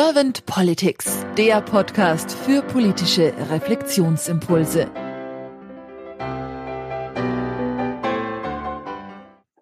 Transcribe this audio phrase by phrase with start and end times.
[0.00, 4.88] Servant Politics, der Podcast für politische Reflexionsimpulse.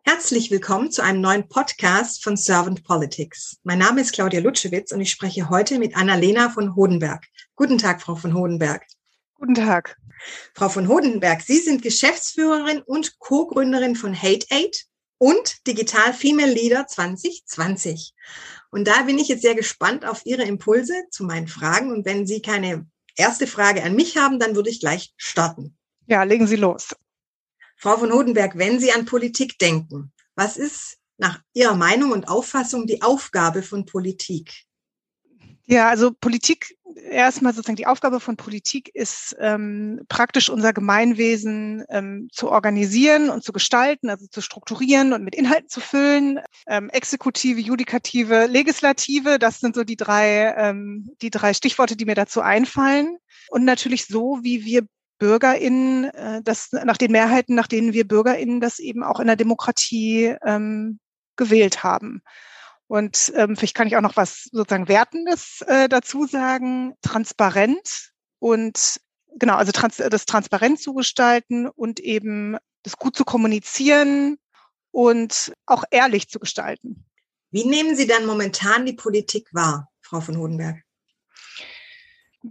[0.02, 3.56] Herzlich willkommen zu einem neuen Podcast von Servant Politics.
[3.64, 7.24] Mein Name ist Claudia Lutschewitz und ich spreche heute mit Annalena von Hodenberg.
[7.54, 8.84] Guten Tag, Frau von Hodenberg.
[9.36, 9.96] Guten Tag.
[10.52, 14.84] Frau von Hodenberg, Sie sind Geschäftsführerin und Co-Gründerin von Hate Aid
[15.18, 18.14] und Digital Female Leader 2020.
[18.70, 21.90] Und da bin ich jetzt sehr gespannt auf Ihre Impulse zu meinen Fragen.
[21.92, 22.86] Und wenn Sie keine
[23.16, 25.76] erste Frage an mich haben, dann würde ich gleich starten.
[26.06, 26.94] Ja, legen Sie los.
[27.76, 32.86] Frau von Hodenberg, wenn Sie an Politik denken, was ist nach Ihrer Meinung und Auffassung
[32.86, 34.65] die Aufgabe von Politik?
[35.68, 36.76] Ja, also Politik,
[37.10, 43.42] erstmal sozusagen die Aufgabe von Politik ist ähm, praktisch unser Gemeinwesen ähm, zu organisieren und
[43.42, 46.38] zu gestalten, also zu strukturieren und mit Inhalten zu füllen.
[46.68, 52.14] Ähm, Exekutive, Judikative, Legislative, das sind so die drei, ähm, die drei Stichworte, die mir
[52.14, 53.18] dazu einfallen.
[53.48, 54.86] Und natürlich so, wie wir
[55.18, 59.36] BürgerInnen, äh, das nach den Mehrheiten, nach denen wir BürgerInnen das eben auch in der
[59.36, 61.00] Demokratie ähm,
[61.34, 62.22] gewählt haben.
[62.88, 66.94] Und ähm, vielleicht kann ich auch noch was sozusagen Wertendes äh, dazu sagen.
[67.02, 69.00] Transparent und
[69.38, 74.38] genau, also trans das transparent zu gestalten und eben das gut zu kommunizieren
[74.92, 77.04] und auch ehrlich zu gestalten.
[77.50, 80.86] Wie nehmen Sie dann momentan die Politik wahr, Frau von Hodenberg?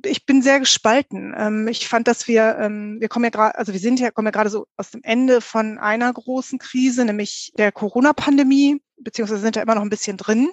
[0.03, 1.33] ich bin sehr gespalten.
[1.37, 4.27] Ähm, ich fand, dass wir, ähm, wir kommen ja gerade, also wir sind ja, kommen
[4.27, 9.55] ja gerade so aus dem Ende von einer großen Krise, nämlich der Corona-Pandemie, beziehungsweise sind
[9.55, 10.49] da immer noch ein bisschen drin.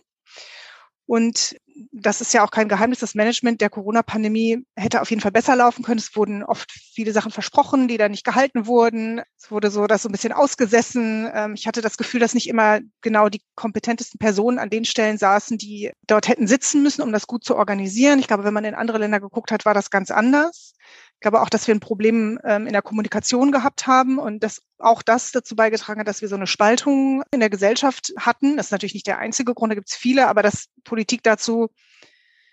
[1.07, 1.57] Und
[1.91, 3.01] das ist ja auch kein Geheimnis.
[3.01, 5.99] Das Management der Corona-Pandemie hätte auf jeden Fall besser laufen können.
[5.99, 9.21] Es wurden oft viele Sachen versprochen, die da nicht gehalten wurden.
[9.37, 11.29] Es wurde so das so ein bisschen ausgesessen.
[11.35, 15.19] Ähm, ich hatte das Gefühl, dass nicht immer genau die kompetentesten Personen an den Stellen
[15.19, 18.19] saßen, die dort hätten sitzen müssen, um das gut zu organisieren.
[18.19, 20.75] Ich glaube, wenn man in andere Länder geguckt hat, war das ganz anders.
[21.23, 24.61] Ich glaube auch, dass wir ein Problem ähm, in der Kommunikation gehabt haben und dass
[24.79, 28.57] auch das dazu beigetragen hat, dass wir so eine Spaltung in der Gesellschaft hatten.
[28.57, 31.71] Das ist natürlich nicht der einzige Grund, da gibt es viele, aber dass Politik dazu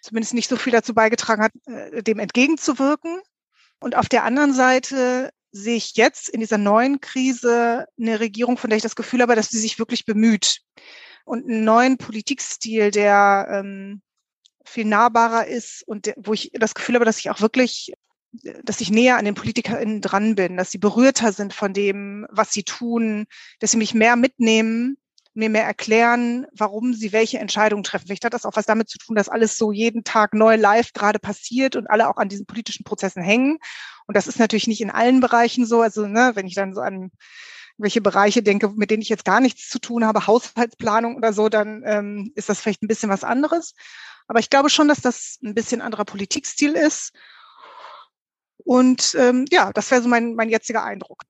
[0.03, 3.19] zumindest nicht so viel dazu beigetragen hat, äh, dem entgegenzuwirken.
[3.79, 8.69] Und auf der anderen Seite sehe ich jetzt in dieser neuen Krise eine Regierung, von
[8.69, 10.59] der ich das Gefühl habe, dass sie sich wirklich bemüht
[11.25, 14.03] und einen neuen Politikstil, der ähm,
[14.63, 17.95] viel nahbarer ist und der, wo ich das Gefühl habe, dass ich auch wirklich
[18.63, 22.51] dass ich näher an den PolitikerInnen dran bin, dass sie berührter sind von dem, was
[22.51, 23.25] sie tun,
[23.59, 24.97] dass sie mich mehr mitnehmen,
[25.33, 28.07] mir mehr erklären, warum sie welche Entscheidungen treffen.
[28.07, 30.93] Vielleicht hat das auch was damit zu tun, dass alles so jeden Tag neu live
[30.93, 33.57] gerade passiert und alle auch an diesen politischen Prozessen hängen.
[34.05, 35.81] Und das ist natürlich nicht in allen Bereichen so.
[35.81, 37.11] Also, ne, wenn ich dann so an
[37.77, 41.47] welche Bereiche denke, mit denen ich jetzt gar nichts zu tun habe, Haushaltsplanung oder so,
[41.47, 43.73] dann ähm, ist das vielleicht ein bisschen was anderes.
[44.27, 47.13] Aber ich glaube schon, dass das ein bisschen anderer Politikstil ist
[48.69, 51.23] und ähm, ja, das wäre so mein, mein jetziger Eindruck.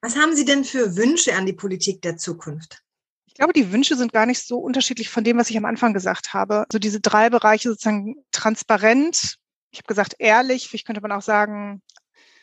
[0.00, 2.82] Was haben Sie denn für Wünsche an die Politik der Zukunft?
[3.26, 5.92] Ich glaube, die Wünsche sind gar nicht so unterschiedlich von dem, was ich am Anfang
[5.92, 6.60] gesagt habe.
[6.60, 9.36] Also diese drei Bereiche sozusagen transparent.
[9.70, 10.66] Ich habe gesagt ehrlich.
[10.66, 11.82] Vielleicht könnte man auch sagen,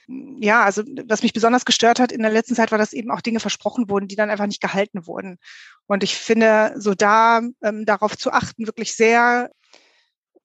[0.07, 3.21] ja, also was mich besonders gestört hat in der letzten Zeit war, dass eben auch
[3.21, 5.39] Dinge versprochen wurden, die dann einfach nicht gehalten wurden.
[5.87, 9.49] Und ich finde, so da ähm, darauf zu achten, wirklich sehr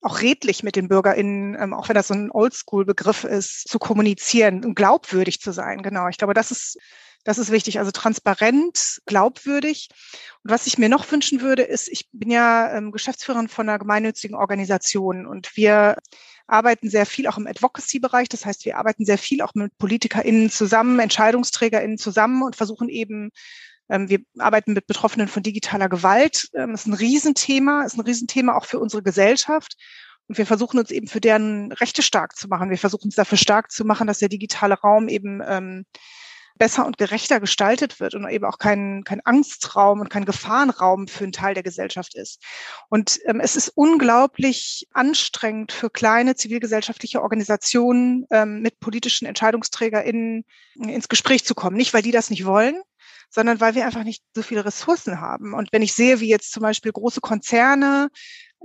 [0.01, 4.65] auch redlich mit den BürgerInnen, ähm, auch wenn das so ein Oldschool-Begriff ist, zu kommunizieren
[4.65, 5.83] und glaubwürdig zu sein.
[5.83, 6.07] Genau.
[6.07, 6.77] Ich glaube, das ist,
[7.23, 7.77] das ist wichtig.
[7.77, 9.89] Also transparent, glaubwürdig.
[10.43, 13.77] Und was ich mir noch wünschen würde, ist, ich bin ja ähm, Geschäftsführerin von einer
[13.77, 15.97] gemeinnützigen Organisation und wir
[16.47, 18.27] arbeiten sehr viel auch im Advocacy-Bereich.
[18.27, 23.31] Das heißt, wir arbeiten sehr viel auch mit PolitikerInnen zusammen, EntscheidungsträgerInnen zusammen und versuchen eben
[23.99, 26.49] wir arbeiten mit Betroffenen von digitaler Gewalt.
[26.53, 29.75] Das ähm, ist ein Riesenthema, ist ein Riesenthema auch für unsere Gesellschaft.
[30.27, 32.69] Und wir versuchen uns eben für deren Rechte stark zu machen.
[32.69, 35.85] Wir versuchen uns dafür stark zu machen, dass der digitale Raum eben ähm,
[36.57, 41.23] besser und gerechter gestaltet wird und eben auch kein, kein Angstraum und kein Gefahrenraum für
[41.23, 42.41] einen Teil der Gesellschaft ist.
[42.89, 50.45] Und ähm, es ist unglaublich anstrengend für kleine zivilgesellschaftliche Organisationen ähm, mit politischen EntscheidungsträgerInnen
[50.75, 51.77] ins Gespräch zu kommen.
[51.77, 52.81] Nicht, weil die das nicht wollen,
[53.31, 55.53] sondern weil wir einfach nicht so viele Ressourcen haben.
[55.53, 58.09] Und wenn ich sehe, wie jetzt zum Beispiel große Konzerne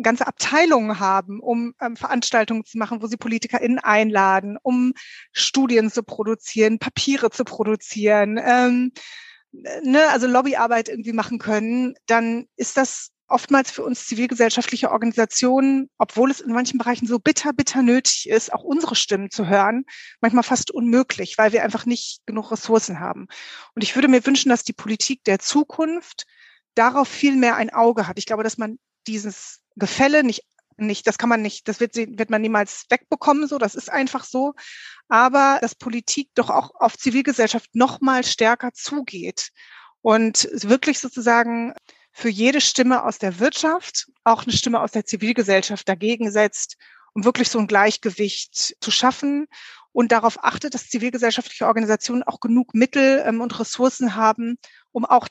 [0.02, 4.92] ganze Abteilungen haben, um ähm, Veranstaltungen zu machen, wo sie PolitikerInnen einladen, um
[5.32, 8.92] Studien zu produzieren, Papiere zu produzieren, ähm,
[9.82, 16.30] ne, also Lobbyarbeit irgendwie machen können, dann ist das oftmals für uns zivilgesellschaftliche Organisationen, obwohl
[16.30, 19.84] es in manchen Bereichen so bitter, bitter nötig ist, auch unsere Stimmen zu hören,
[20.20, 23.26] manchmal fast unmöglich, weil wir einfach nicht genug Ressourcen haben.
[23.74, 26.26] Und ich würde mir wünschen, dass die Politik der Zukunft
[26.74, 28.18] darauf viel mehr ein Auge hat.
[28.18, 30.44] Ich glaube, dass man dieses Gefälle nicht
[30.78, 34.24] nicht, das kann man nicht, das wird, wird man niemals wegbekommen, so, das ist einfach
[34.24, 34.54] so.
[35.08, 39.52] Aber dass Politik doch auch auf Zivilgesellschaft noch mal stärker zugeht
[40.02, 41.72] und wirklich sozusagen
[42.16, 46.78] für jede Stimme aus der Wirtschaft auch eine Stimme aus der Zivilgesellschaft dagegen setzt,
[47.12, 49.48] um wirklich so ein Gleichgewicht zu schaffen
[49.92, 54.56] und darauf achtet, dass zivilgesellschaftliche Organisationen auch genug Mittel ähm, und Ressourcen haben,
[54.92, 55.28] um auch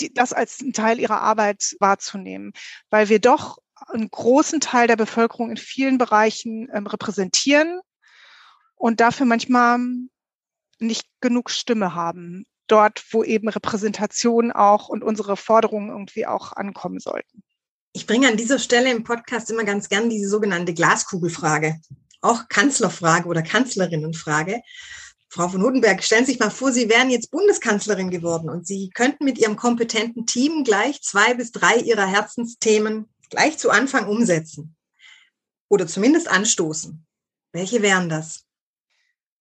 [0.00, 2.52] die, das als einen Teil ihrer Arbeit wahrzunehmen,
[2.90, 7.78] weil wir doch einen großen Teil der Bevölkerung in vielen Bereichen ähm, repräsentieren
[8.74, 9.78] und dafür manchmal
[10.80, 12.44] nicht genug Stimme haben.
[12.72, 17.42] Dort, wo eben Repräsentation auch und unsere Forderungen irgendwie auch ankommen sollten.
[17.92, 21.78] Ich bringe an dieser Stelle im Podcast immer ganz gern diese sogenannte Glaskugelfrage,
[22.22, 24.62] auch Kanzlerfrage oder Kanzlerinnenfrage.
[25.28, 28.88] Frau von Hodenberg, stellen Sie sich mal vor, Sie wären jetzt Bundeskanzlerin geworden und Sie
[28.88, 34.76] könnten mit Ihrem kompetenten Team gleich zwei bis drei Ihrer Herzensthemen gleich zu Anfang umsetzen
[35.68, 37.06] oder zumindest anstoßen.
[37.52, 38.46] Welche wären das?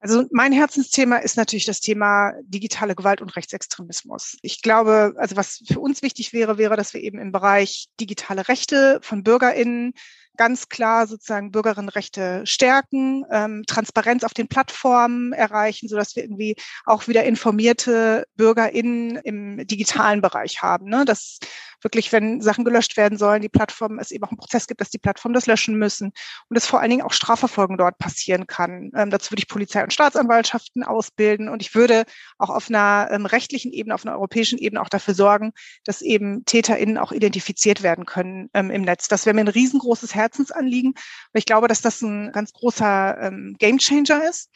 [0.01, 4.35] Also mein Herzensthema ist natürlich das Thema digitale Gewalt und Rechtsextremismus.
[4.41, 8.47] Ich glaube, also was für uns wichtig wäre, wäre, dass wir eben im Bereich digitale
[8.47, 9.93] Rechte von BürgerInnen
[10.37, 16.55] ganz klar sozusagen Bürgerinnenrechte stärken, ähm, Transparenz auf den Plattformen erreichen, so dass wir irgendwie
[16.85, 20.89] auch wieder informierte BürgerInnen im digitalen Bereich haben.
[20.89, 21.05] Ne?
[21.05, 21.39] Dass
[21.83, 24.89] wirklich, wenn Sachen gelöscht werden sollen, die Plattform es eben auch einen Prozess gibt, dass
[24.89, 26.07] die Plattformen das löschen müssen
[26.49, 28.91] und dass vor allen Dingen auch Strafverfolgung dort passieren kann.
[28.95, 32.05] Ähm, dazu würde ich Polizei und Staatsanwaltschaften ausbilden und ich würde
[32.37, 35.51] auch auf einer ähm, rechtlichen Ebene, auf einer europäischen Ebene auch dafür sorgen,
[35.83, 39.07] dass eben TäterInnen auch identifiziert werden können ähm, im Netz.
[39.07, 40.93] Das wäre mir ein riesengroßes Herzensanliegen,
[41.33, 44.49] weil ich glaube, dass das ein ganz großer ähm, Gamechanger ist.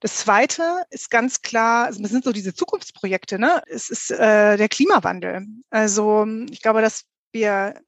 [0.00, 3.62] Das Zweite ist ganz klar, also das sind so diese Zukunftsprojekte, ne?
[3.66, 5.46] Es ist äh, der Klimawandel.
[5.70, 7.80] Also ich glaube, dass wir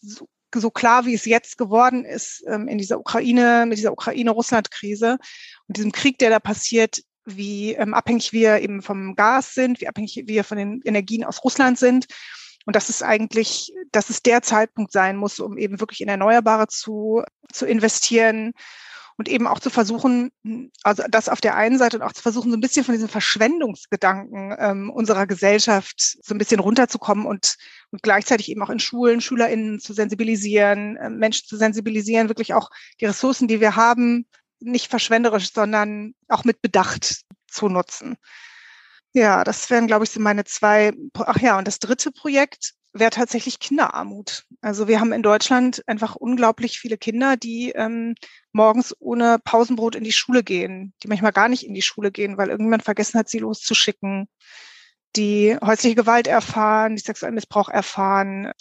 [0.00, 5.18] so, so klar, wie es jetzt geworden ist, ähm, in dieser Ukraine, mit dieser Ukraine-Russland-Krise
[5.66, 9.88] und diesem Krieg, der da passiert, wie ähm, abhängig wir eben vom Gas sind, wie
[9.88, 12.06] abhängig wir von den Energien aus Russland sind.
[12.66, 16.68] Und das ist eigentlich, dass es der Zeitpunkt sein muss, um eben wirklich in Erneuerbare
[16.68, 17.22] zu,
[17.52, 18.52] zu investieren
[19.16, 20.30] und eben auch zu versuchen,
[20.82, 23.08] also das auf der einen Seite und auch zu versuchen, so ein bisschen von diesen
[23.08, 27.56] Verschwendungsgedanken ähm, unserer Gesellschaft so ein bisschen runterzukommen und,
[27.90, 32.70] und gleichzeitig eben auch in Schulen SchülerInnen zu sensibilisieren, äh, Menschen zu sensibilisieren, wirklich auch
[33.00, 34.26] die Ressourcen, die wir haben,
[34.60, 38.16] nicht verschwenderisch, sondern auch mit Bedacht zu nutzen.
[39.14, 40.92] Ja, das wären, glaube ich, so meine zwei.
[41.14, 44.44] Ach ja, und das dritte Projekt wäre tatsächlich Kinderarmut.
[44.60, 48.14] Also wir haben in Deutschland einfach unglaublich viele Kinder, die ähm,
[48.52, 52.36] morgens ohne Pausenbrot in die Schule gehen, die manchmal gar nicht in die Schule gehen,
[52.36, 54.28] weil irgendjemand vergessen hat, sie loszuschicken,
[55.16, 58.52] die häusliche Gewalt erfahren, die sexuellen Missbrauch erfahren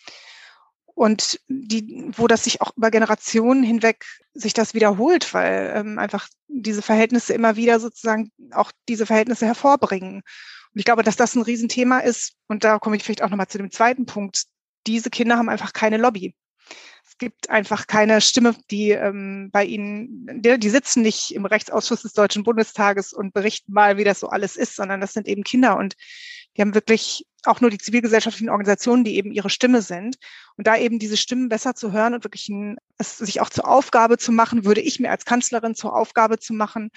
[1.02, 4.06] und die, wo das sich auch über Generationen hinweg
[4.36, 10.18] sich das wiederholt, weil ähm, einfach diese Verhältnisse immer wieder sozusagen auch diese Verhältnisse hervorbringen.
[10.18, 12.34] Und ich glaube, dass das ein Riesenthema ist.
[12.48, 14.44] Und da komme ich vielleicht auch nochmal zu dem zweiten Punkt.
[14.86, 16.36] Diese Kinder haben einfach keine Lobby.
[17.04, 22.04] Es gibt einfach keine Stimme, die ähm, bei ihnen, die, die sitzen nicht im Rechtsausschuss
[22.04, 25.44] des Deutschen Bundestages und berichten mal, wie das so alles ist, sondern das sind eben
[25.44, 25.96] Kinder und
[26.56, 30.18] die haben wirklich auch nur die zivilgesellschaftlichen Organisationen, die eben ihre Stimme sind.
[30.58, 33.68] Und da eben diese Stimmen besser zu hören und wirklich ein, es sich auch zur
[33.68, 36.92] Aufgabe zu machen, würde ich mir als Kanzlerin zur Aufgabe zu machen,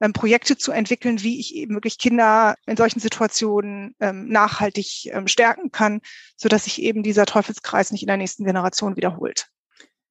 [0.00, 5.28] ähm, Projekte zu entwickeln, wie ich eben wirklich Kinder in solchen Situationen ähm, nachhaltig ähm,
[5.28, 6.00] stärken kann,
[6.36, 9.48] so dass sich eben dieser Teufelskreis nicht in der nächsten Generation wiederholt.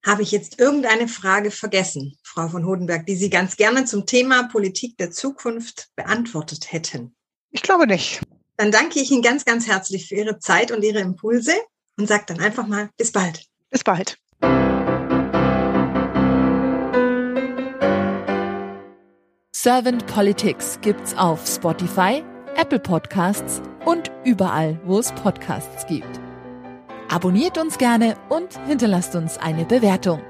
[0.05, 4.43] Habe ich jetzt irgendeine Frage vergessen, Frau von Hodenberg, die Sie ganz gerne zum Thema
[4.43, 7.15] Politik der Zukunft beantwortet hätten?
[7.51, 8.21] Ich glaube nicht.
[8.59, 11.53] Dann danke ich Ihnen ganz, ganz herzlich für Ihre Zeit und Ihre Impulse
[11.97, 13.45] und sage dann einfach mal bis bald.
[13.69, 14.17] Bis bald.
[19.55, 22.21] Servant Politics gibt's auf Spotify,
[22.57, 26.19] Apple Podcasts und überall, wo es Podcasts gibt.
[27.07, 30.21] Abonniert uns gerne und hinterlasst uns eine Bewertung.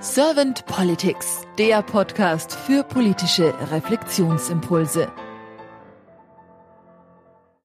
[0.00, 5.10] Servant Politics, der Podcast für politische Reflexionsimpulse.